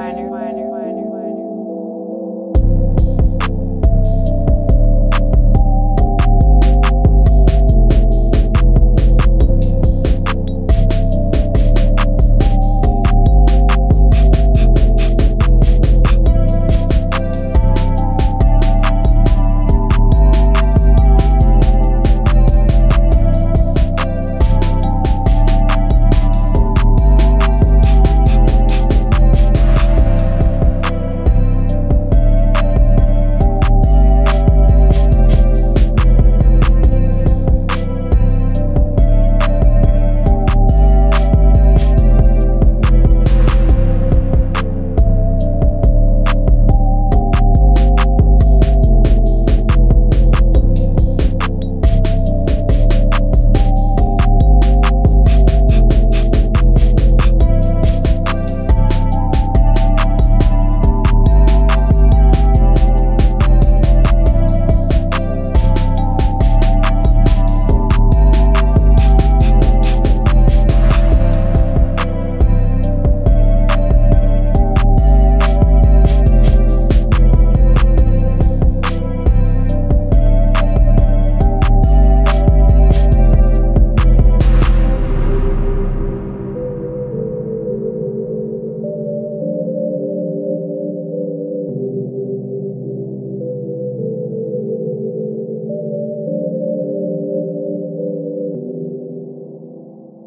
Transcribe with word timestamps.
Weiner. 0.00 0.39